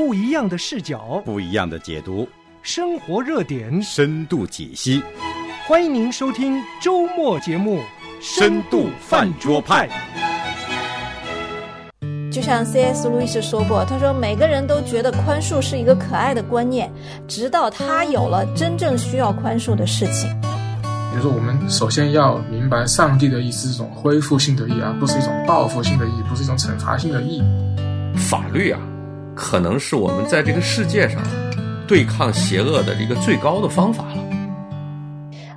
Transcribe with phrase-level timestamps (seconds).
[0.00, 2.26] 不一样的视角，不一样的解读，
[2.62, 5.02] 生活热点，深度解析。
[5.68, 7.80] 欢迎您收听周末节目
[8.18, 9.86] 《深度饭桌派》。
[12.32, 13.10] 就像 C.S.
[13.10, 16.90] 路易斯说过，他说每个人都觉得宽恕是一个可爱的观念，
[17.28, 20.34] 直到他有了真正需要宽恕的事情。
[21.10, 27.42] 比如说，我们首先要明白，上帝的意思是一种恢复性的意，而不是一种报复性的义，不是一种惩罚性的义。
[28.16, 28.80] 法律啊，
[29.34, 31.20] 可能是我们在这个世界上
[31.86, 34.16] 对抗邪恶的一个最高的方法了。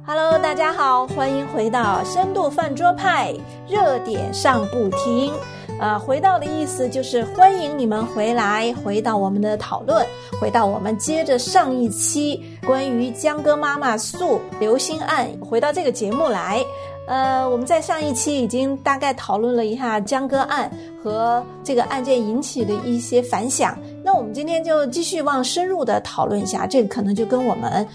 [0.05, 3.33] Hello，大家好，欢迎回到深度饭桌派，
[3.67, 5.31] 热点上不停。
[5.79, 10.05] 呃，回到的意思就是欢迎你们回来，回到我们的讨论，
[10.39, 16.63] 回到我们接着上一期关于江歌妈妈诉刘星案，回到这个节目来。
[17.05, 20.71] 呃，我们在上一期已经大概讨论了一下江歌案
[21.03, 27.85] 和这个案件引起的一些反响，那我们今天就继续往深入的讨论一下，这个可能就跟我们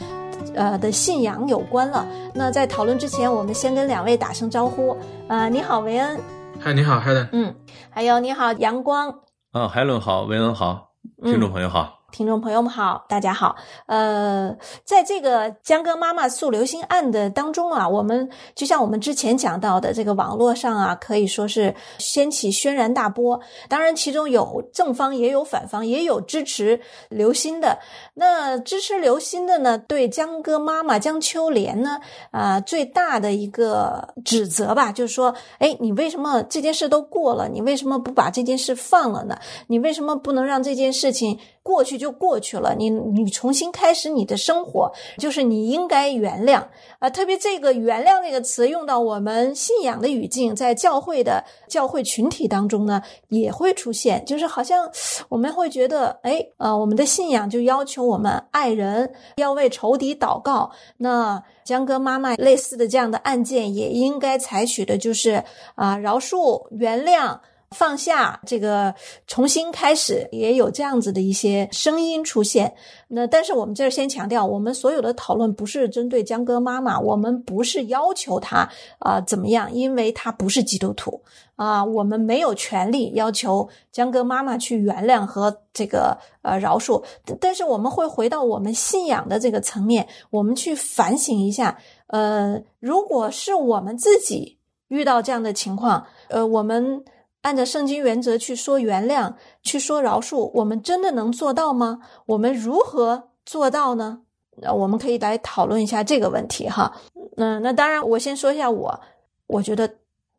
[0.54, 2.06] 呃的信仰有关了。
[2.34, 4.96] 那在讨论之前，我们先跟两位打声招呼。
[5.28, 6.20] 呃，你好，维恩。
[6.60, 7.28] 嗨，你好，Helen。
[7.32, 7.54] 嗯，
[7.88, 9.08] 还有你好，阳光。
[9.52, 10.90] 啊，海伦好，维恩好，
[11.22, 11.97] 听众朋友好。
[12.10, 13.54] 听众朋友们好，大家好。
[13.84, 23.38] 呃，在这个江歌妈妈诉刘星案的当中啊，我们就像我们之前讲到的，这个网络上啊，可以说是掀起轩然大波。
[23.68, 27.78] 当然，其中有正方，也有反方，也有支持刘鑫的。
[28.14, 32.00] 那支持刘鑫的呢，对江歌妈妈江秋莲呢，
[32.30, 39.38] 啊，最大的一个指责吧，就是说，哎，你为什么这件事都过了，你为什么不把这件事放了呢？
[39.66, 41.38] 你为什么不能让这件事情？
[41.62, 46.64] 过去就过去了，你你重新开始你的生活，就是你应该原谅
[46.98, 47.10] 啊。
[47.10, 54.90] 特别这个“原谅”这个词用到我们信仰的语境，在教会的教会群体当中呢，也会出现，就是好像
[55.28, 60.70] 我们会觉得，哎，呃，我们的信仰就要求我们爱人，要为仇敌祷告。
[60.96, 65.44] 那江哥妈妈类似的这样的案件，也应该采取的就是
[65.74, 67.38] 啊，饶恕、原谅。
[67.70, 68.94] 放下这个，
[69.26, 72.74] 重新开始，也有这样子的一些声音出现。
[73.08, 78.68] 那但是我们这儿先强调，我们所有的讨论不是针对江哥妈妈，我们不是要求她
[78.98, 81.20] 啊怎么样，因为她不是基督徒
[81.56, 87.04] 啊，我们没有权利要求江哥妈妈去原谅和这个呃饶恕。
[87.38, 94.56] 但是我们会回到我们信仰的这个层面，我们去反省一下，呃，如果是我们自己
[94.88, 97.04] 遇到这样的情况，呃，我们。
[97.48, 99.32] 按照圣经原则去说原谅，
[99.62, 102.00] 去说饶恕，我们真的能做到吗？
[102.26, 104.20] 我们如何做到呢？
[104.60, 106.92] 那我们可以来讨论一下这个问题哈。
[107.38, 109.00] 嗯，那当然，我先说一下我，
[109.46, 109.90] 我觉得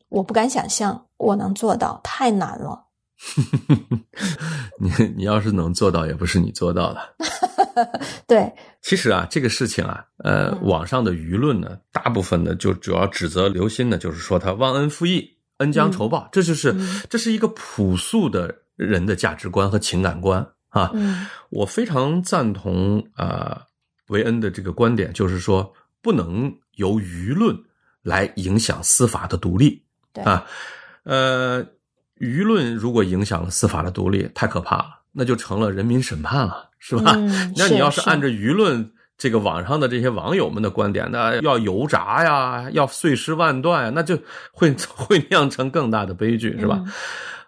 [0.09, 2.85] 我不敢想象我能做到，太难了。
[4.79, 6.99] 你你要是能做到，也不是你做到的。
[8.27, 8.53] 对，
[8.83, 15.38] 其实啊，这个事情啊，呃，网上的舆论呢，大部分呢就主要指责刘鑫呢，就是说他忘恩负义。
[15.59, 16.75] 恩将仇报，这就是
[17.09, 20.91] 这是一个朴素的人的价值观和情感观啊！
[21.49, 23.61] 我非常赞同啊
[24.07, 27.57] 维恩的这个观点，就是说不能由舆论
[28.01, 29.81] 来影响司法的独立
[30.23, 30.45] 啊。
[31.03, 31.63] 呃，
[32.19, 37.15] 舆论如果影响了司法的独立，太可怕了，那就成了人民审判了，是吧？
[37.55, 38.91] 那你要是按照舆论。
[39.19, 44.17] 这个网上的这些网友们的观点，那要油炸呀，要碎尸万段呀，那就
[44.53, 46.81] 会 会酿成更大的悲剧，是吧？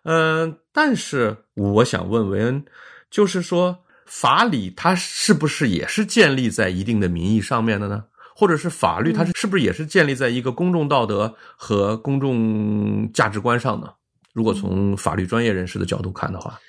[0.03, 2.65] 嗯，但是我想问维恩，
[3.09, 8.03] 就是说法理它是不是也是建立在一定的民意上面的呢？
[8.35, 13.87] 或者是法律它是是不是也是建立在一个公众道德和公众价值观上呢？
[14.33, 16.59] 如果从法律专业人士的角度看的话。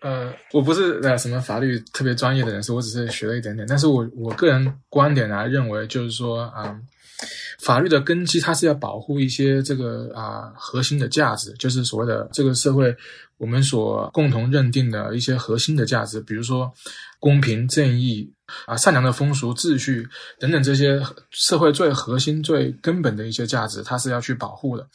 [0.00, 3.66] 呃，我不是呃什么法律特别专业的人士，我只是学了一点点。
[3.68, 6.74] 但是我我个人观点来认为，就是说啊，
[7.60, 12.96] 法律的根基它是要保护一些这个啊核心的价值，就是所谓的这个社会
[13.38, 16.72] 我们所共同认定的一些核心的价值，比如说
[17.18, 18.30] 公平正义。
[18.66, 20.06] 啊，善良的风俗秩序
[20.38, 21.00] 等等这些
[21.30, 24.86] 社会最核心、最根本的一些价值，它是要去保护的。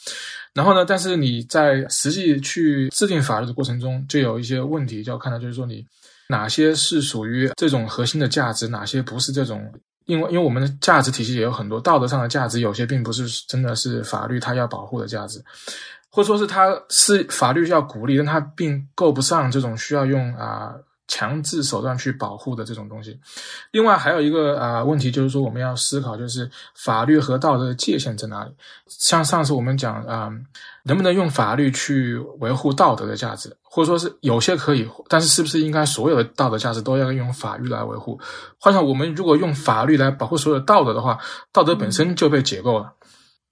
[0.53, 5.85] 然后呢，但是你在实际去制定法律的过程中，就有一些问题，就要看到就是说你
[6.29, 9.73] 哪些是属于这种核心的价值，哪些不是这种。
[10.05, 15.43] 因为因为我们的价值体系也有很多道德上的价值，有些并不是真的是法律它要保护的价值，
[16.11, 20.75] 或者说是它是法律要鼓励，但它并够不上这种需要用啊。
[21.07, 23.19] 强制手段去保护的这种东西。
[23.71, 28.51] 另外还有一个啊、问题就是说，我们要思考就是法律和道德的界限在哪里。
[28.87, 30.31] 像上次我们讲啊、
[30.83, 38.19] 能不能用法律去维护道德的价值，或者说是有些可以，但是是不是应该所有的道德价值都要用法律来维护？
[38.59, 41.19] 换上我们如果用法律来保护所有的道德的话，
[41.51, 42.93] 道德本身就被解构了。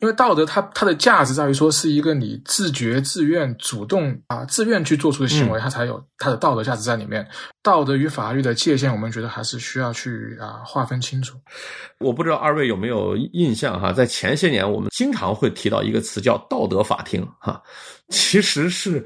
[0.03, 7.25] 因为道德它它的价值在于说是一个你自觉、自愿、主动啊、自愿去做出的行为，它才有它的道德价值在里面。
[7.61, 11.37] 道德与法律的界限，我们觉得还是需要去啊划分清楚。
[11.99, 17.63] 我不知道二位有没有印象哈，在前些年我们经常会提到一个词叫道德法庭哈，
[18.09, 19.01] 其实是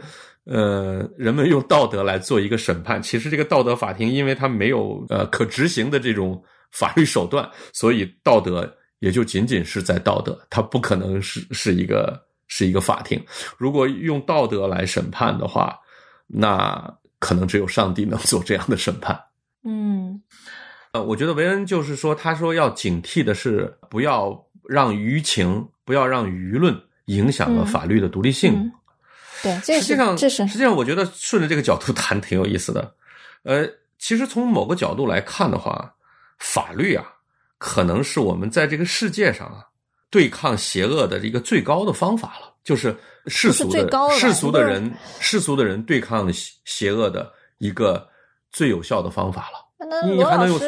[0.46, 3.00] 呃人们用道德来做一个审判。
[3.00, 8.68] 其实这个道德法庭，因为它没有呃可执行的这种法律手段，所以道德
[9.00, 13.24] 也就仅仅是在道德，它不可能是是一个是一个法庭。
[13.58, 15.78] 如果用道德来审判的话，
[16.28, 19.20] 那可能只有上帝能做这样的审判。
[19.64, 20.22] 嗯
[20.94, 28.54] 呃，我觉得维恩就是说，他说要警惕的是，不要让舆情，不要让舆论影响了嗯法律的独立性。
[28.54, 28.72] 嗯
[29.44, 32.92] 对，这实际上，这是实际上，我觉得顺着这个角度 谈挺有意思的。
[33.44, 33.68] 呃，
[34.00, 35.94] 其实从某个角度来看的话，
[36.40, 37.06] 法律啊，
[37.58, 39.64] 可能是我们在这个世界上啊
[40.10, 42.96] 对抗邪恶的一个最高的方法了，就是
[43.28, 48.08] 世俗的的世俗的人世俗的人对抗邪邪恶的一个
[48.52, 49.88] 最有效的方法了。
[49.90, 50.60] 那你罗老还能有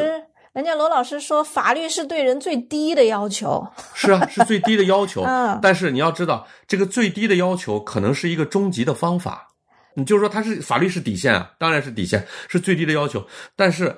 [0.52, 3.66] 人家罗老师说，法律是对人最低的要求。
[3.94, 5.24] 是啊，是最低的要 求。
[5.24, 9.48] 嗯但是你要知道，这个最低的要求可能是一个终极的方法。
[9.94, 13.26] 你就是说，它是法律是底线啊，当然是底线，是最低的要求。
[13.56, 13.96] 但是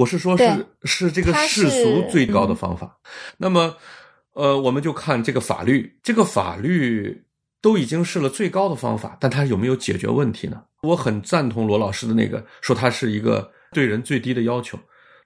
[0.00, 2.98] 我是说是是这个世俗最高的嗯方法。
[3.36, 3.76] 那么，
[4.32, 7.24] 呃，我们就看这个法律，这个法律
[7.60, 10.62] 都已经是了最高的方法，但它有没有解决问题呢？
[10.82, 14.78] 我很赞同罗老师的那个说，它是一个对人最低的要求，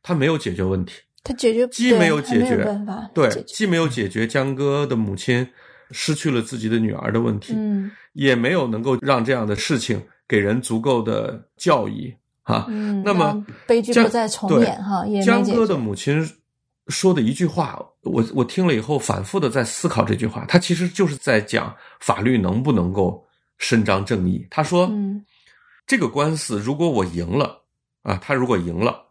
[0.03, 0.95] 它没有解决问题。
[1.23, 5.49] 它解决既没有解决没有办法对既没有解决江歌的母亲
[5.91, 12.65] 失去了自己的女儿的问题，嗯也没有能够让这样的事情给人足够的教育啊。
[12.69, 16.27] 嗯，那么悲剧不再重演哈，也江解决歌的母亲
[16.89, 23.27] 说的一句话，我我听了以后反复的在思考这句话，他其实就是在讲法律能不能够
[23.59, 24.47] 伸张正义。
[24.51, 25.25] 他说，嗯
[25.87, 27.63] 这个官司如果我赢了
[28.03, 29.05] 啊，他如果赢了，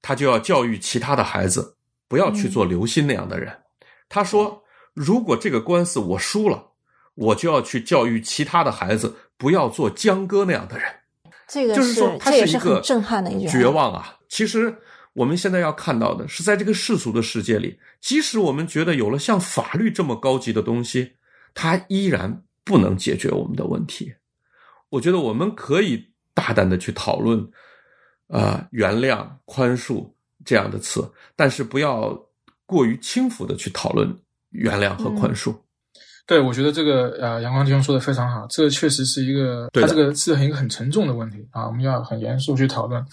[0.00, 1.76] 他就要教育其他的孩子
[2.08, 3.54] 不要去做刘鑫那样的人。
[4.08, 4.62] 他说，
[4.94, 6.72] 如果这个官司我输了，
[7.14, 10.86] 我就要去教育其他的孩子不要做江哥那样的人。
[11.46, 14.16] 这个就是说，它这也一个震撼的一句绝望啊！
[14.28, 14.74] 其实
[15.12, 21.12] 我们现在要看到的是，在这个世俗的世界里，即使我们觉得有了像法律这么高级的东西，
[21.54, 24.14] 它依然不能解决我们的问题。
[24.88, 27.48] 我觉得我们可以大胆的去讨论，
[28.28, 30.10] 啊、原谅、宽恕
[30.44, 32.18] 这样的词，但是不要
[32.64, 34.18] 过于轻浮的去讨论
[34.50, 35.54] 原谅和宽恕。
[36.26, 43.04] 对，我觉得这个呃，阳光弟兄说的非常好，这确实是一个，对的它这个是很一个很沉重的问题啊，我们要很严肃去讨论。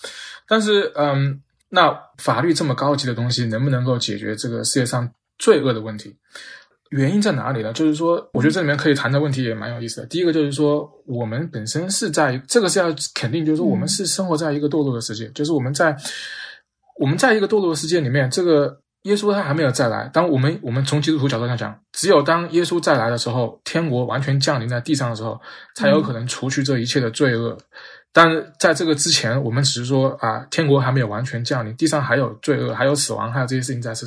[0.48, 6.16] 但是，嗯，那法律这么高级的东西，能不能够解决这个世界上罪恶的问题？
[6.92, 7.72] 原因在哪里呢？
[7.72, 10.08] 就是说，我觉得这里面可以谈的问题也蛮有意思的。
[10.08, 15.96] 第一个就是说，我们本身是在这个是要肯定，就是说我们是生活在一个堕落的世界，就是我们在
[17.00, 20.10] 我们在一个堕落的世界里面，这个耶稣他还没有再来。
[20.14, 25.40] 当我们我们从基督徒角度上讲，只有当耶稣再来的时候，天国完全降临在地上的时候，
[25.76, 27.58] 才有可能除去这一切的罪恶。
[28.14, 34.06] 但是在这个之前，我们只是说啊，天国还没有完全降临，地上还有罪恶，还有死亡，还有这些事情在是，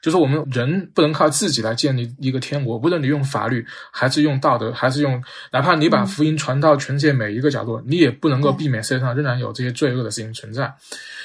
[0.00, 5.22] 就是我们人不能靠自己来建立一个天国，无论你用法律，还是用道德，还是用，
[5.52, 10.74] 哪怕你把福音传到全世界每一个角落，你也不能够避免世界上仍然有这些罪恶的事情存在。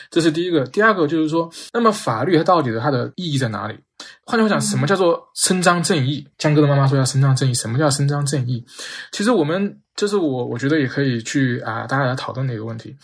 [0.10, 0.66] 这是第一个。
[0.66, 3.78] 第二个就是说，那么法律它到底的它的意义在哪里？
[4.26, 6.28] 换句话讲，什么叫做伸张正义？
[6.38, 8.66] 江哥的妈妈说要伸张正义，什么叫伸张正义？
[9.12, 12.96] 其实我们这是我我觉得也可以去啊、大家来讨论的一个问题，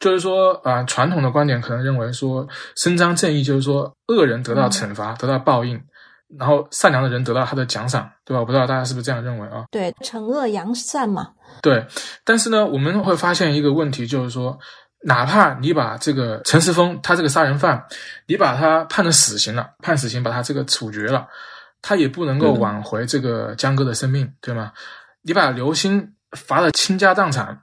[0.00, 5.80] 就是说啊、传统的观点可能认为说伸张正义就是说恶人得到惩罚，得到报应，
[6.36, 8.40] 然后善良的人得到他的奖赏，对吧？
[8.40, 9.64] 我不知道大家是不是这样认为啊？
[9.70, 11.28] 对，惩恶扬善嘛，
[11.62, 11.86] 对，
[12.24, 14.58] 但是呢，我们会发现一个问题，就是说，
[15.04, 17.80] 哪怕你把这个陈世峰他这个杀人犯，
[18.26, 21.28] 你把他判了死刑了，判死刑把他这个处决了，
[21.80, 24.72] 他也不能够挽回这个江哥的生命，对吗？
[25.22, 27.60] 你把刘鑫罚了倾家荡产，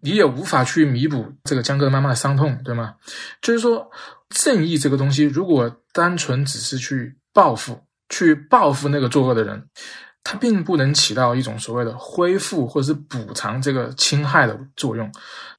[0.00, 2.94] 你也无法去弥补这个江哥妈妈的伤痛，对吗？
[3.40, 3.90] 就是说，
[4.30, 9.68] 正义这个东西，如果单纯只是去报复，去报复那个作恶的人，
[10.24, 15.10] 它并不能起到一种所谓的恢复或者是补偿这个侵害的作用，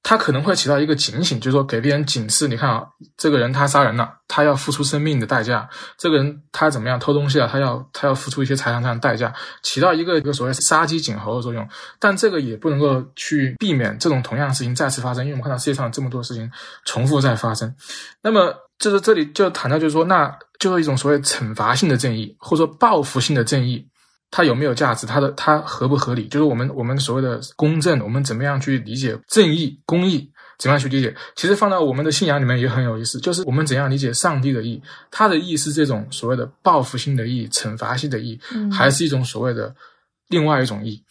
[0.01, 2.47] 它可能会起到一个警醒，就是说给别人警示。
[2.47, 2.81] 你看啊，
[3.17, 5.67] 这个人他杀人了，他要付出生命的代价；
[5.97, 11.67] 这个人他怎么样偷东西了，他要他要付出一些财产上的代价，起到一个一个所谓杀鸡儆猴的作用。
[11.99, 16.49] 但这个也不能够去避免这种同样的事情再次发生，因为我们看到世界上这么多事情
[16.85, 17.75] 重复在发生。
[18.21, 23.85] 那么就是这里就谈到，就是说，那就是一种所谓惩罚性的正义，或者说报复性的正义。
[24.35, 25.05] 它有没有价值？
[25.05, 26.27] 它的它合不合理？
[26.27, 30.27] 就是我们我们所谓的公正，我们怎么样去理解正义、公义？
[30.57, 31.15] 怎么样去理解？
[31.35, 34.81] 其实放到我们的信仰里面也很有意思，就是我们怎样理解上帝的义？
[35.11, 38.39] 他的义是这种所谓的报复性的义、惩罚性的义，
[38.71, 39.75] 还是一种所谓的
[40.29, 41.03] 另外一种义？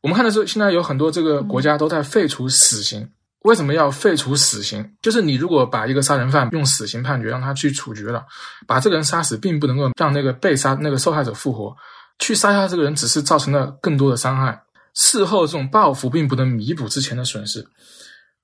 [0.00, 3.10] 我们看的是现在有很多这个国家都在废除死刑。
[3.42, 4.88] 为什么要废除死刑？
[5.02, 8.24] 就是你如果把一个杀人犯用死刑判决，让他去处决了，
[8.66, 11.74] 把这个人杀死，并不能够让那个被杀那个受害者复活。
[12.20, 14.62] 去杀下这个人，只是造成了更多的伤害。
[14.94, 17.66] 事后这种报复并不能弥补之前的损失。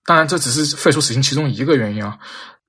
[0.04, 2.18] 当然，这只是废除死刑其中一个原因啊。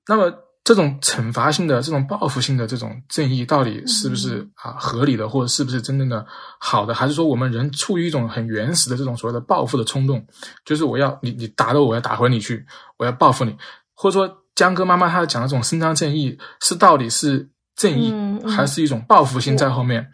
[0.06, 0.32] 那么，
[0.64, 6.26] 这种惩罚性的、这种报复性的这种正义，到底是不是啊合理的，或者是不是真正的
[6.58, 6.92] 好的？
[6.92, 10.26] 还是说我们人处于一种很原始的这种所谓的报复的冲动？
[10.64, 12.66] 就是我要你，你打的我要打回你去，
[12.98, 13.56] 我要报复你。
[13.94, 18.12] 或者说，江哥妈妈她讲的这种伸张正义，是到底是正义，
[18.46, 20.12] 还是一种报复性在后面？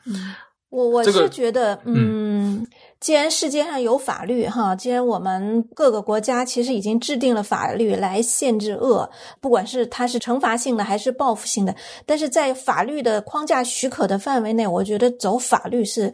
[0.75, 2.67] 我我是觉得，嗯，
[2.99, 9.09] 既然世界上有法律哈，既然我们各个国家其实已经制定了法律来限制恶，
[9.41, 16.13] 不管是它是惩罚性的还是报复性的，但是在法律的框架许可的范围内，我觉得走法律是。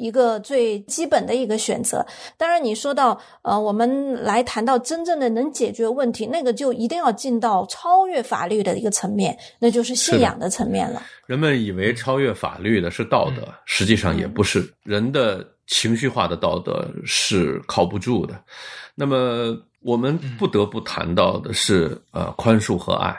[0.00, 2.04] 一个最基本的一个选择。
[2.38, 11.02] 当然，你说到呃，我们来谈到真正的能解决问题，那个就一定要进到超越法律的一个层面，那就是信仰的层面了。
[11.26, 14.66] 人们以为超越法律的是道德，实际上也不是。
[14.82, 18.34] 人的情绪化的道德是靠不住的。
[18.94, 23.14] 那么，我们不得不谈到的是呃，宽恕和爱，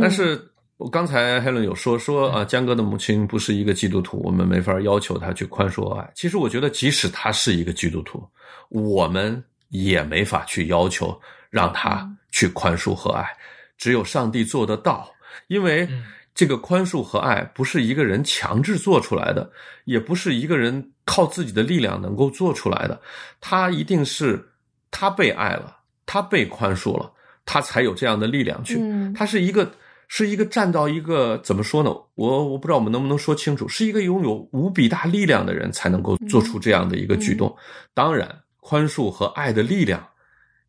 [0.00, 0.38] 但是。
[0.78, 6.08] 我刚才 Helen 有说说啊，江哥的母亲不是一个基督徒，我们没法要求他去宽恕爱。
[6.14, 8.24] 其实我觉得，即使他是一个基督徒，
[8.68, 11.20] 我们也没法去要求
[11.50, 13.28] 让他去宽恕和爱。
[13.76, 15.10] 只有上帝做得到，
[15.48, 15.88] 因为
[16.32, 19.50] 这个宽恕和爱不是一个人强制做出来的，
[19.84, 23.00] 也不是一个人靠自己的力量能够做出来的。
[23.40, 24.48] 他一定是
[24.92, 27.12] 他被爱了，他被宽恕了，
[27.44, 28.80] 他才有这样的力量去。
[29.12, 29.68] 他是一个。
[30.08, 31.90] 是一个站到一个怎么说呢？
[32.14, 37.54] 我我不知道我们能不能说清楚，是一个拥有无比大力量的人才能够做出这样的一个举动。
[37.92, 40.02] 当然，宽恕和爱的力量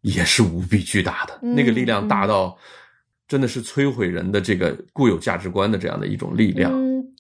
[0.02, 2.58] 也是无比巨大的，那个力量大到
[3.28, 6.72] 真的是摧毁人的这个固有价值观的这样的一种力量。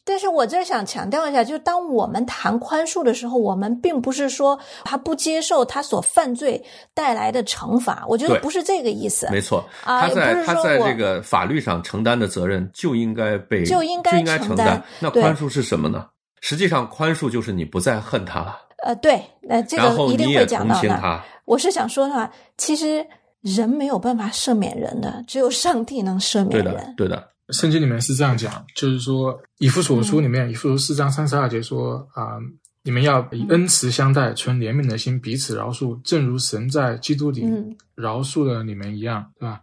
[0.09, 6.59] 但是我这想强调一下，就是当我们谈宽恕的时候，我们并不是说他不接受他所犯罪
[6.95, 9.29] 带来的惩罚，我觉得不是这个意思。
[9.29, 14.83] 没错，他在他在这个法律上承担的责任就应该被就应该承担。
[14.99, 16.07] 那宽恕是什么呢？
[16.41, 18.57] 实际上，宽恕就是你不再恨他了。
[18.83, 21.21] 呃，对，那这个一定会讲到的。
[21.45, 23.05] 我是想说的话，其实
[23.41, 26.95] 人没有办法赦免人的，只有上帝能赦免人。
[26.97, 27.29] 对的。
[27.51, 32.37] 圣经里面是这样讲，就是说以弗所书里面以弗所四章三十二节说啊，
[32.83, 37.43] 你们要以恩慈相待，存怜悯的心，彼此饶恕，正如神在基督里
[37.95, 39.59] 饶恕了你们一样，对吧？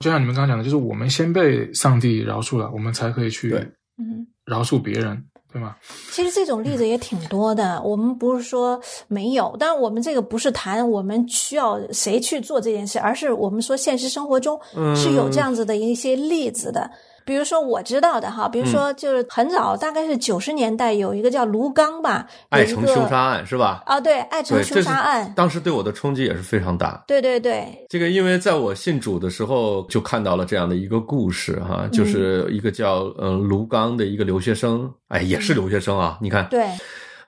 [0.00, 3.52] 就像你们刚刚讲的，就是我们先被上帝饶恕了，我们才可以去
[3.96, 5.76] 嗯饶恕别人，对吗？
[6.10, 14.60] 其实这种例子也挺多的，我们不是说没有，但我们这个不是谈我们需要谁去做这件事，而是我们说现实生活中
[14.94, 16.90] 是有这样子的一些例子的。
[17.24, 23.82] 比如说我知道的哈，比如说就是很早，大概是九十年代，有一个叫卢刚吧，爱城凶杀案是吧？
[23.86, 27.02] 啊，对，爱城凶杀案，当时对我的冲击也是非常大。
[27.06, 36.66] 对对对，这个因为在我信主的时候就看到了这样的一个故事哈，就是一个叫嗯卢刚的一个留学生，哎，也是留学生啊，你看，对，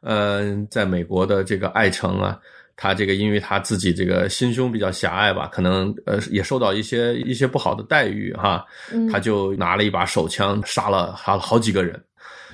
[0.03, 2.39] 嗯，在美国的这个爱城啊。
[2.77, 8.63] 他这个，因为他自己这个心胸比较狭隘吧，可能呃也受到一些一些不好的待遇哈，
[9.11, 11.99] 他就拿了一把手枪杀了杀了好几个人，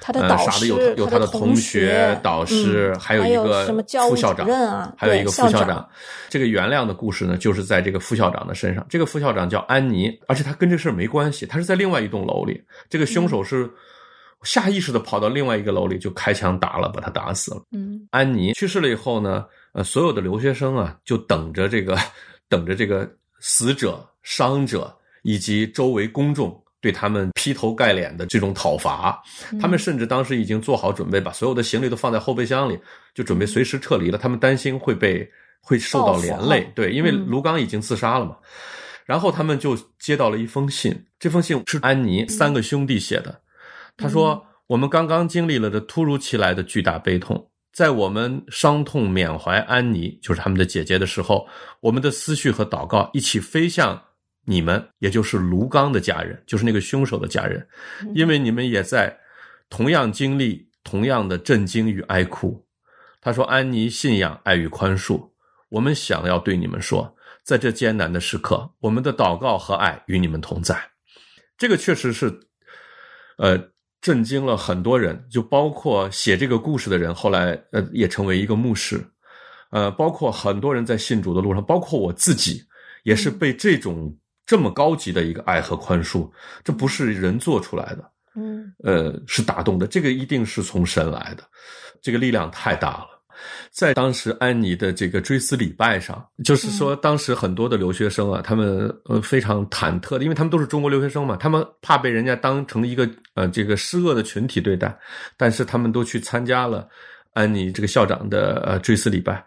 [0.00, 3.66] 他的导师，杀的有有他的同学、导师，还有一个
[4.08, 5.88] 副校长啊，还有一个副校长。
[6.28, 8.86] 这个原谅的故事呢，就是在这个副校长的身上。
[8.88, 12.62] 这个副校长叫安妮，而且他跟这事儿没关系，他是在另外一栋楼里。
[12.88, 13.68] 这个凶手是
[14.44, 17.62] 下意识的跑到另外一个楼里，就开枪打了，把他打死了。
[17.72, 19.44] 嗯，安妮去世了以后呢？
[19.72, 21.98] 呃，所有的留学生啊，就等着这个，
[22.48, 23.10] 等着这个
[23.40, 29.22] 死者、伤者以及周围公众对他们劈头盖脸的这种讨伐。
[29.60, 32.78] 他们甚至当时已经做好准备，把所有的行李都放在后备箱里，
[33.14, 34.18] 就准备随时撤离了。
[34.18, 35.26] 他们担心会被
[35.60, 38.36] 会受到连累，对，因为卢刚已经自杀了嘛。
[39.04, 43.40] 然后他们就接到了一封信，这封信是安妮三个兄弟写的。
[43.96, 51.48] 他说：“我们刚刚经历了这突如其来的巨大悲痛，在我们伤痛缅怀安妮，就是他们的姐姐的时候，
[51.80, 54.00] 我们的思绪和祷告一起飞向
[54.44, 57.66] 你们，也就是卢刚的家人，就是那个凶手的家人，
[58.14, 59.18] 因为你们也在
[59.70, 62.64] 同样经历同样的震惊与哀哭。”
[63.22, 65.30] 他说：“安妮信仰爱与宽恕，
[65.68, 70.80] 我们想要对你们说。”在这艰难的时刻，我们的祷告和爱与你们同在。
[71.58, 72.38] 这个确实是，
[73.36, 73.58] 呃，
[74.02, 79.02] 震惊了很多人，就包括写这个故事的人，后来呃也成为一个牧师，
[79.70, 82.60] 呃，包括很多人在信主的路上，包括我自己，
[83.04, 86.28] 也是被这种这么高级的一个爱和宽恕，
[86.64, 89.86] 这不是人做出来的，嗯，呃，是打动的。
[89.86, 91.44] 这个一定是从神来的，
[92.02, 93.21] 这个力量太大了。
[93.70, 104.96] 在当时安妮的这个追思礼拜上，就是说，当时很多的留学生啊，他们呃非常忐忑的，因为他们都是中国留学生嘛，他们怕被人家当成一个呃这个施恶的群体对待，
[105.36, 106.88] 但是他们都去参加了
[107.32, 109.44] 安妮这个校长的呃追思礼拜，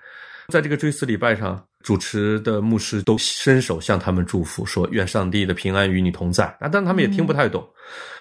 [0.49, 6.45] 在这个追思礼拜上，主持的牧师都伸手向他们祝福，说愿上帝的平安与你同在。
[6.59, 7.63] 啊，但他们也听不太懂，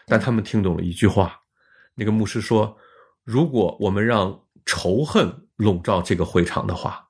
[0.06, 1.34] 但他们听懂了一句话，
[1.94, 2.76] 那个牧师说：
[3.24, 7.06] 如果我们让仇恨笼罩这个会场的话，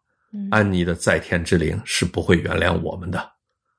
[0.51, 3.33] 安妮的在天之灵是不会原谅我们的。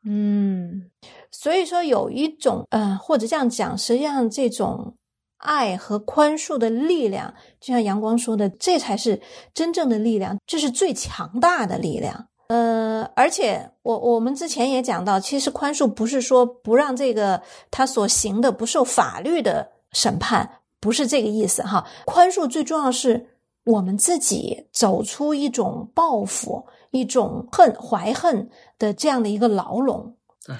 [0.08, 0.90] 嗯，
[1.32, 4.96] 所以说有一种呃，或者这样讲，实际上这种
[5.38, 9.22] 爱和宽恕的力量，就像阳光说的，这才是
[9.54, 12.28] 真正的力量，这是最强大的力量。
[12.48, 21.88] 呃，而且我我们之前也讲到，其实宽恕不是说不让这个他所行的不受法律的审判，不是这个意思哈。
[22.06, 23.30] 宽恕最重要是。
[23.66, 30.16] 我们自己走出一种报复、一种恨、怀恨的这样的一个牢笼。
[30.46, 30.56] 对，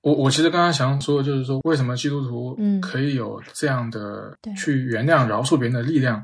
[0.00, 6.22] 我我其实刚刚想说的就是说，为什么基督徒可以有这样的去原谅、饶恕别人的力量？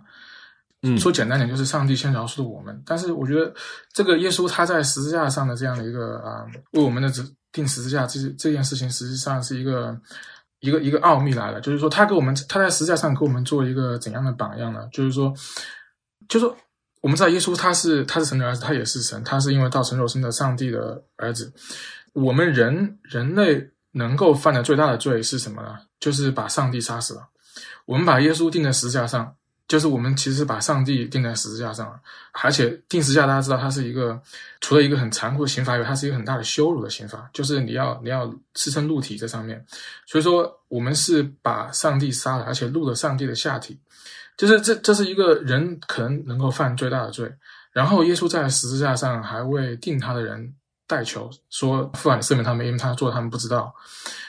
[0.82, 2.82] 嗯，说简单点，就是上帝先饶恕了我们。
[2.84, 3.54] 但是我觉得，
[3.92, 7.08] 这个耶稣他在十字架上的这样的一个啊，为我们的
[7.52, 9.96] 定十字架这这件事情，实际上是一个
[10.58, 11.60] 一个一个奥秘来了。
[11.60, 14.88] 就是说，他给我们他在十字架上给我们做一个怎样的榜样呢？
[14.92, 15.32] 就是说。
[16.28, 16.56] 就说
[17.00, 21.52] 我们知道耶稣他是他是神的儿子，他也是神，他是因为道成肉身的上帝的儿子。
[22.12, 25.76] 我们人人类能够犯的最大的罪是什么呢？
[26.00, 27.28] 就是把上帝杀死了。
[27.86, 29.34] 我们把耶稣钉在十字架上，
[29.66, 31.98] 就是我们其实把上帝钉在十字架上了。
[32.32, 34.20] 而且钉十字架，大家知道它是一个
[34.60, 39.64] 除了一个很残酷的刑罚以外，它是一个很大的羞辱的刑罚，就是你要你要赤身露体在上面。
[40.06, 43.78] 所以说，我们是把上帝杀了，而且露了上帝的下体。
[44.38, 47.30] 就是这，这是一个人可能能够犯最大的罪。
[47.72, 50.54] 然后耶稣在十字架上还为定他的人
[50.86, 53.74] 代求，说父啊，赦免他们，因为他做他们不知道。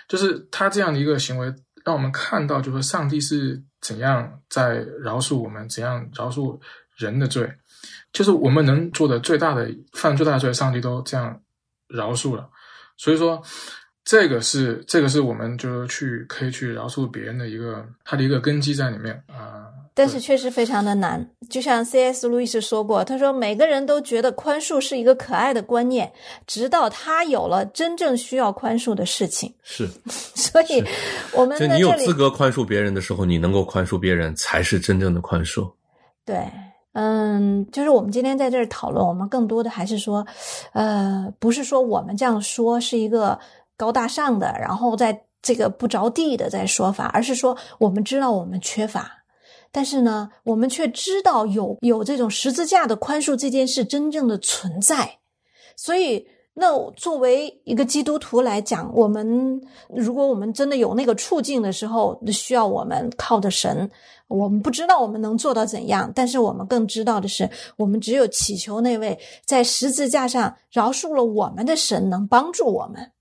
[0.08, 1.54] 就是他这样的一个行为，
[1.86, 6.60] 让我们看到，就是上帝是怎样在饶恕我们，怎样饶恕
[6.98, 7.50] 人的罪。
[8.12, 11.40] 就是我们能做的最大的犯最大的罪，上帝都这样
[11.88, 12.50] 饶恕了。
[12.98, 13.42] 所以说。
[14.06, 19.68] 这个是这个是我们就是去可以去饶恕别人的一个他的一个根基在里面啊，
[20.00, 21.30] 但是确实非常的难。
[21.50, 22.26] 就像 C.S.
[22.26, 26.10] 路易斯说过，他说每个人都觉得宽恕是一个可爱的观念，
[26.48, 29.54] 直到他有了真正需要宽恕的事情。
[29.62, 30.82] 是， 所以
[31.34, 35.70] 我们就你有资格宽恕别人的时候，你能够宽恕别人，才是真正的宽恕。
[36.26, 36.50] 对，
[36.94, 40.26] 嗯，就是我们今天在这儿讨论，我们更多的还是说，
[40.72, 43.38] 呃，不是说我们这样说是一个。
[43.80, 49.10] 高大上的，然后在这个不着地的在说法，而是说我们知道我们缺乏，
[49.72, 55.20] 但是呢，我们却知道有有这种十字架的宽恕这件事真正的存在。
[55.76, 63.90] 所以，那作为一个基督徒来讲，我们如果我们真的有那个处境的时候，需要我们靠着神，
[64.28, 73.12] 我们不知道我们能做到怎样，但是我们更知道的是，我们只有祈求那位在十字架上饶恕了我们的神，能帮助我们。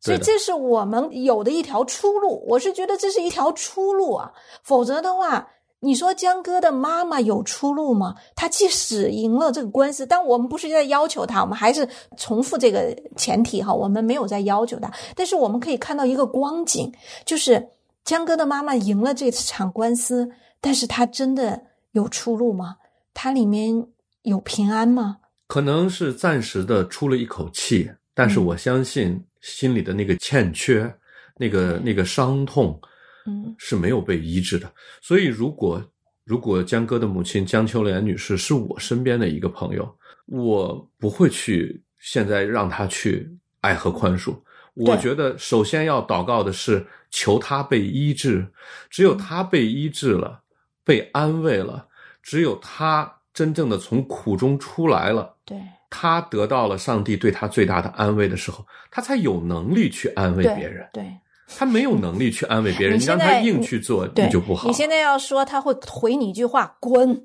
[0.00, 4.30] 所以这是我们有的一条出路，我是觉得这是一条出路啊。
[4.62, 5.48] 否则的话，
[5.84, 8.14] 你说江哥的妈妈有出路吗？
[8.34, 14.90] 他即使赢了这个官司，但我们不是在要求他，我们还是重复这个前提哈，我们没有在要求他。
[15.14, 16.92] 但是我们可以看到一个光景，
[17.24, 17.68] 就是
[18.04, 22.76] 江哥的妈妈赢了这场官司，但是他真的有出路吗？
[23.12, 23.86] 他里面
[24.22, 25.18] 有平安吗？
[25.46, 29.22] 可能是暂时的出了一口气，但是我相信。
[29.44, 30.90] 心里的那个欠缺，
[31.36, 32.80] 那个那个伤痛，
[33.26, 34.70] 嗯是没有被医治的。
[35.00, 35.82] 所以，如果
[36.24, 39.94] 如果江歌的母亲江秋莲女士是我身边的一个朋友，
[40.26, 44.36] 我不会去现在让她去爱和宽恕。
[44.74, 48.46] 我觉得首先要祷告的是求她被医治，
[48.90, 50.42] 只有她被医治了，
[50.82, 51.86] 被安慰了，
[52.22, 55.36] 只有她真正的从苦中出来了。
[55.44, 55.58] 对
[55.90, 60.88] 他得到了上帝对他最大的安慰的时候，他才有能力去安慰别人。
[60.92, 61.04] 对
[61.46, 64.66] 他没有能力去安慰别人，你你让他硬去做，你就不好。
[64.68, 67.22] 你现在要说他会回你一句话“滚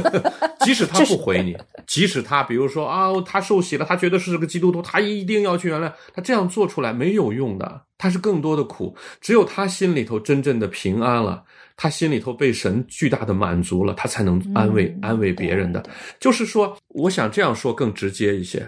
[0.64, 1.54] 即使他不回你，
[1.86, 8.96] 即使他比如说啊，他受洗了，他觉得是个基督徒，他一定要去原谅，他这样做出来没有用的，他是更多的苦。
[9.20, 11.44] 只有他心里头真正的平安了，
[11.76, 15.84] 他心里头被神巨大的满足了，他才能安慰、嗯安慰别人的。
[16.18, 18.66] 就是说，我想这样说更直接一些，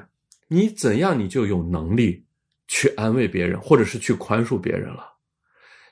[0.49, 2.23] 你怎样你就有能力
[2.73, 5.13] 去安慰别人，或者是去宽恕别人了。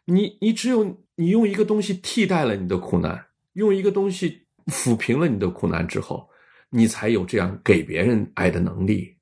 [0.06, 0.82] 你你只有
[1.14, 6.26] 你用一个东西替代了你的苦难，用一个东西抚平了你的苦难之后，
[6.70, 9.14] 你才有这样给别人爱的能力。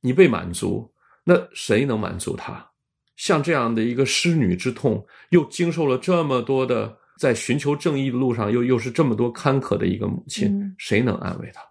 [0.00, 0.92] 你被满足，
[1.22, 2.68] 那谁能满足他？
[3.14, 11.62] 像这样的一个失女之痛，又经受了这么多的在寻求正义的路上，又又是这么多坎坷的一个母亲，嗯谁能安慰她？”。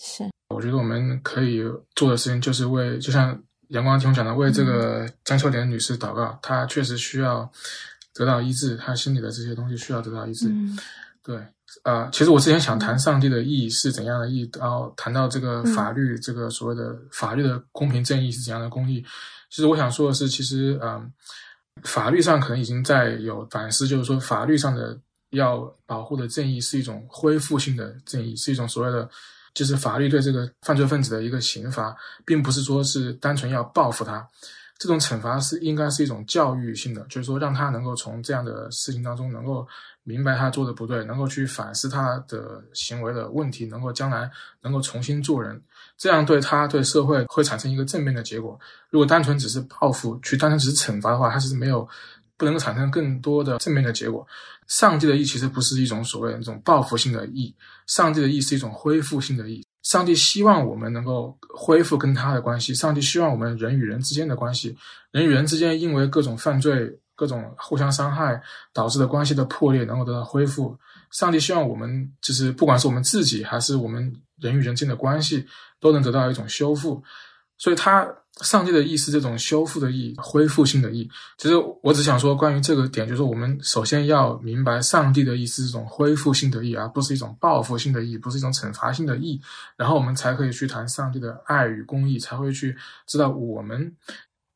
[0.00, 0.22] 是
[0.54, 1.60] 我觉得我们可以
[1.96, 7.50] 做的事情就是为，就像阳光听我讲的，为这个江秋莲女士祷告，她确实需要
[8.14, 10.48] 得到医治，她心里的这些东西需要得到医治。
[10.48, 10.78] 嗯
[11.22, 11.36] 对，
[11.82, 19.04] 呃，其实我之前想谈上帝的意义是怎样的意义，然后谈到这个嗯法律，这个所谓的法律的公平正义是怎样的公义。
[19.50, 21.12] 其实我想说的是，其实嗯、
[21.82, 24.98] 法律上可能已经在有反思，就是说法律上的
[25.30, 29.06] 要保护的正义是一种恢复性的正义，是一种所谓的。
[29.58, 31.92] 就是法律对这个犯罪分子的一个刑罚，
[32.24, 34.24] 并不是说是单纯要报复他，
[34.78, 39.66] 这种惩罚是应该是一种教育性的，就是说让他能够从这样的事情当中能够
[40.04, 44.30] 明白他做的不对，能够去反思他的行为的问题，能够将来
[44.62, 45.60] 能够重新做人，
[45.96, 48.56] 这样对他对社会会产生一个正面的结果。
[48.90, 51.86] 如果单纯只是报复，去单纯只是惩罚的话，他是没有
[52.38, 54.26] 不能够产生更多的正面的结果。
[54.68, 57.54] 上帝的意其实不是一种所谓的那种报复性的意，
[57.86, 59.66] 上帝的意是一种恢复性的意。
[59.82, 64.76] 上帝希望我们能够恢复跟他的关系，上帝希望我们人与人之间的关系，
[65.10, 68.38] 人与人之间因为各种犯罪、各种互相伤害
[68.74, 70.78] 导致的关系的破裂能够得到恢复。
[71.10, 75.46] 上帝希望我们就是不管是我们自己还是我们人与人之间的关系
[75.80, 77.02] 都能得到一种修复。
[77.56, 78.06] 所以他
[78.42, 81.08] 上帝的意是这种修复的意，恢复性的意。
[81.36, 89.40] 其实我只想说，关于这个点，就是我们首先要明白上帝的意是这种恢复性的意，而不是一种报复性的意，不是一种惩罚性的意。
[89.76, 93.94] 然后我们才可以去谈上帝的爱与公义，才会去知道我们。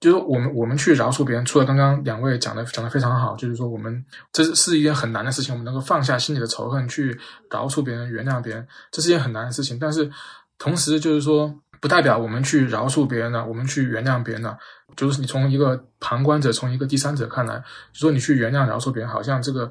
[0.01, 7.16] 就是我们我们去饶恕别人，除了刚刚两位讲的讲的非常好，就是说我们这是是一件很难的事情，我们能够放下心里的仇恨去
[7.49, 9.79] 饶恕别人、原谅别人，这是一件很难的事情。
[9.79, 10.11] 但是
[10.59, 14.57] 同时就是说，不代表我们去饶恕别人了，我们去原谅别人了，
[14.95, 17.59] 就是你从一个旁观者、从一个第三者看来，
[17.92, 19.68] 就说你去原谅、饶恕别人，好像这个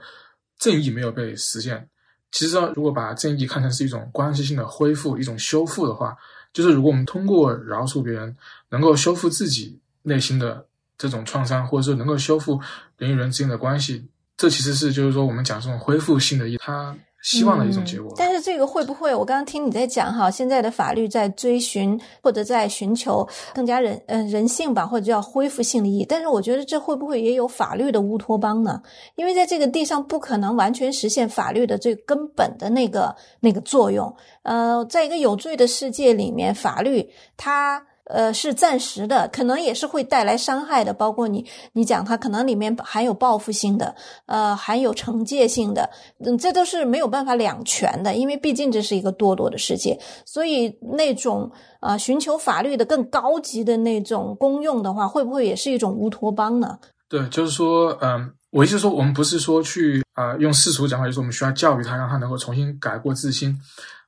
[0.60, 1.88] 正义没有被实现。
[2.30, 6.14] 其实呢，如果把正义看成是一种关系性的恢复、一种修复的话，
[6.52, 8.36] 就是如果我们通过饶恕别人，
[8.68, 10.66] 能够修复自己内心的
[10.98, 12.60] 这种创伤，或者说能够修复
[12.98, 18.12] 人与人之间的关系，这其实是就是说我们讲这种恢复性的意，他希望的一种结果。
[18.12, 19.14] 嗯但是这个会不会？
[19.14, 26.06] 我刚刚听你在讲哈，现在的法律在追寻或者在寻求更加人呃人性吧，或者叫恢复性的意义。
[26.08, 28.82] 但是我觉得这会不会也有法律的乌托邦呢？
[29.16, 34.14] 因为在这个地上不可能完全实现法律的最根本的那个那个作用。
[34.44, 37.86] 呃，在一个有罪的世界里面，法律它。
[38.12, 40.94] 呃，是暂时的，可能也是会带来伤害的。
[40.94, 43.96] 包括你，你讲它可能里面含有报复性的，
[44.26, 45.90] 呃，含有惩戒性的，
[46.26, 50.00] 嗯，这都是没有办法两全的，因为毕竟这是一个堕落的世界。
[50.26, 56.78] 所以那种呃，寻求法律的更高级的那种功用的话，会不会也是一种乌托邦呢？
[57.10, 63.58] 对，就是说，嗯，我意思说，我们不是说去啊、呃用世俗讲话，就是我们需要教育他，让他能够重新改过自新。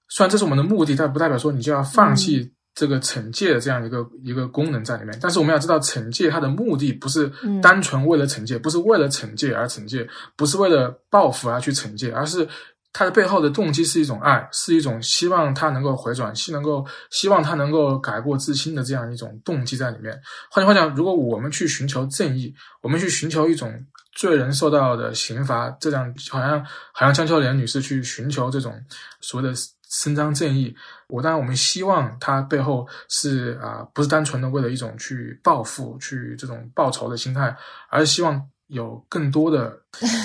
[0.07, 5.17] 虽然这是我们的目的，但不代表说你就要放弃这个惩戒的这样一个、一个功能在里面。
[5.21, 12.47] 但是我们要知道，惩戒它的目的不是嗯单纯为了惩戒，不是为了惩戒而惩戒，不是为了报复而去惩戒，而是
[12.91, 20.19] 它的背后的动机是一种爱，是一种希望他能够回转，希能够希望他能够改过自新的这样一种动机在里面。
[20.51, 23.71] 换句话讲，如果我们去寻求正义，我们去寻求一种
[24.15, 28.79] 罪人受到的刑罚，这样好像好像江秋莲女士去寻求这种
[29.21, 29.55] 所谓的
[29.93, 30.75] 伸张正义。
[31.07, 37.55] 我当然我们希望他背后是啊，不是单纯的为了一种去报复、去这种报仇的心态，
[37.89, 39.79] 而是希望有更多的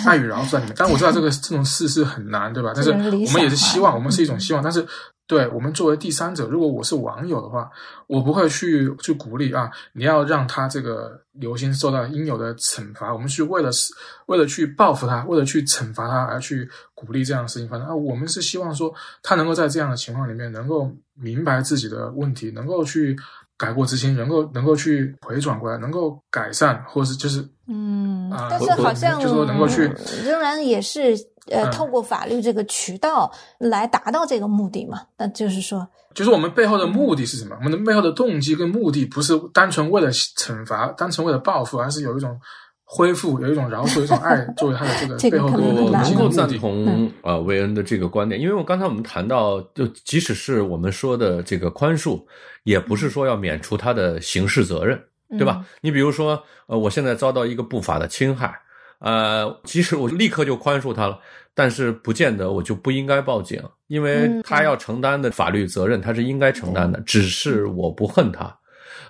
[0.07, 0.75] 爱与饶恕在里面。
[0.77, 2.73] 但我知道这个 这种事是很难，对吧？
[2.75, 4.87] 但是我们也是希望，我们是一种希望，但是。
[5.29, 7.71] 对我们作为第三者，如果我是网友的话，
[8.07, 13.13] 我不会去去鼓励啊，你要让他这个刘星受到应有的惩罚。
[13.13, 13.93] 我们是为了是
[14.25, 17.95] 为了去报复他，为了去惩罚他而去鼓励这样的事情发生啊。
[17.95, 18.91] 我们是希望说
[19.23, 23.15] 他能够在这样的情况里面能够明白自己的问题，能够去
[23.59, 28.08] 改过自新，能够能够去回转过来，能够改善，或是就是嗯，
[28.51, 29.83] 但是好像就说能够去
[30.25, 31.17] 仍然也是。
[31.51, 35.01] 呃，透过法律这个渠道来达到这个目的嘛？
[35.17, 37.57] 那就是说，就是我们背后的目的是什么？
[37.59, 42.39] 我们的背后的动机跟目的不是单纯为了惩罚，单纯为了报复，而是有一种
[42.85, 52.23] 恢复，有一种饶恕，有一种爱 作为他的这个背后的我能够赞目同呃，韦恩的这个观点，因为我刚才我们谈到，就即使是我们说的这个宽恕，
[52.65, 55.03] 也不是说要免除他的刑事责任，
[55.37, 55.65] 对吧？
[55.81, 58.59] 你比如说，呃，我现在遭到一个不法的侵害。
[59.01, 61.21] 呃，即使我立刻就宽恕他了，
[61.55, 67.01] 但是不见得我就不应该报警，因为他要承担的法律责任，他是应该承担的。
[67.03, 68.53] 只是我不恨他，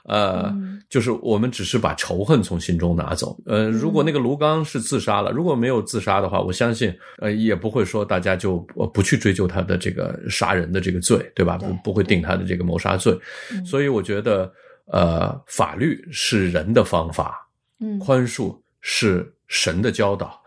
[0.04, 0.54] 呃，
[0.90, 3.34] 就是我们只是把仇恨从心中拿走。
[3.46, 8.58] 呃，如果那个卢刚是自杀了，如果没有自杀的话，我相信，呃，也不会说大家就
[8.92, 11.56] 不去追究他的这个杀人的这个罪，对吧？
[11.56, 13.18] 不不会定他的这个谋杀罪。
[13.64, 14.52] 所以我觉得，
[14.90, 17.48] 呃，法律是人的方法，
[17.80, 19.32] 嗯，宽恕是。
[19.50, 20.38] 神的教导，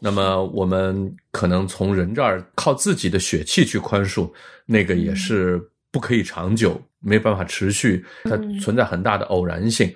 [0.00, 4.32] 那么我们可能从人这儿靠自己的血气去宽恕，
[4.64, 9.94] 那个也是不可以长久，没办法持续，它存在很大的偶然性。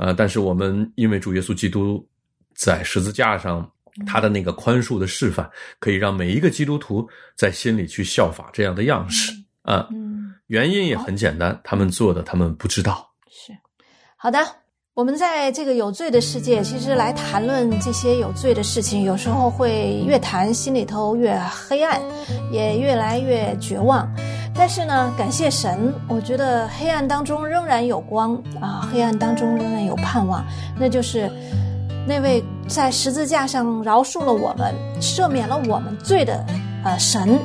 [0.00, 2.04] 呃，但是我们因为主耶稣基督
[2.56, 3.70] 在十字架上
[4.04, 9.88] 他的那个宽恕的示范，可以让每一个基督徒在心里去效法这样的样式啊。
[10.48, 13.11] 原因也很简单，他们做的他们不知道。
[14.22, 14.38] 好的。
[14.94, 22.00] 我们在这个有罪的世界，其实来谈论这些有罪的事情，有时候会越谈心里头越黑暗，
[22.52, 24.08] 也越来越绝望。
[24.54, 30.44] 但是呢，感谢神，我觉得黑暗当中仍然有光啊，黑暗当中仍然有盼望。
[30.78, 31.28] 那就是
[32.06, 36.46] 那位在十字架上饶恕了我们、赦免了我们罪的
[36.84, 37.36] 呃神，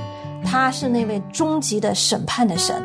[0.46, 2.84] 他是那位终极的审判的神。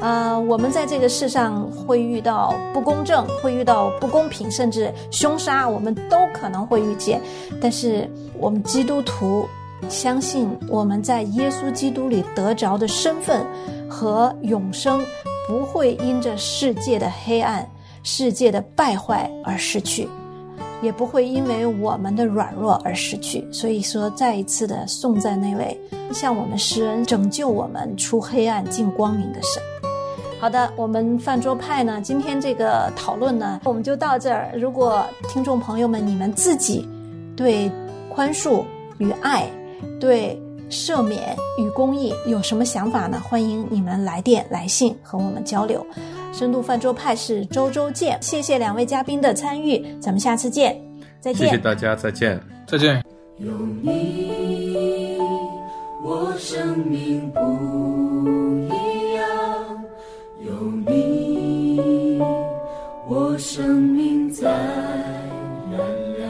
[0.00, 7.20] 呃，我们在这个世上会遇到不公正，会遇到不公平，甚至凶杀，我们都可能会遇见。
[7.60, 8.08] 但是
[8.38, 9.44] 我们基督徒
[9.88, 13.44] 相信，我们在耶稣基督里得着的身份
[13.90, 15.04] 和永生，
[15.48, 17.68] 不会因着世界的黑暗、
[18.04, 20.08] 世界的败坏而失去，
[20.80, 23.44] 也不会因为我们的软弱而失去。
[23.52, 25.76] 所以说，再一次的颂赞那位
[26.12, 29.60] 向我们施恩、拯救我们出黑暗进光明的神。
[30.40, 34.52] 好的，我们饭桌派呢，今天这个讨论呢，我们就到这儿。
[34.56, 36.88] 如果听众朋友们你们自己
[37.36, 37.70] 对
[38.08, 38.64] 宽恕
[38.98, 39.50] 与爱、
[39.98, 43.20] 对赦免与公益有什么想法呢？
[43.20, 45.84] 欢迎你们来电来信和我们交流。
[46.32, 50.80] 深度饭桌派是周周见，谢谢两位嘉宾的参与，咱们下次见，
[51.20, 51.48] 再见。
[51.48, 53.02] 谢谢大家，再见，再见。
[53.38, 53.50] 有
[53.82, 55.18] 你，
[56.04, 57.40] 我生命不
[64.40, 65.80] 在燃
[66.16, 66.22] 亮。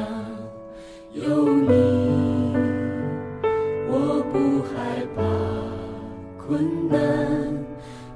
[1.13, 1.71] 有你，
[3.91, 3.93] 我
[4.33, 4.73] 不害
[5.15, 5.21] 怕
[6.43, 6.97] 困难。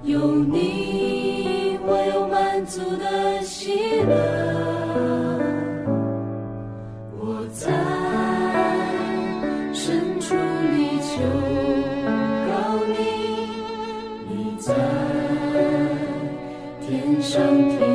[0.03, 4.11] 有你，我有满足的喜乐。
[7.21, 7.69] 我在
[9.75, 11.21] 深处里求
[12.49, 12.51] 告
[12.89, 12.97] 你，
[14.27, 14.73] 你在
[16.81, 17.21] 天。
[17.21, 17.92] 上听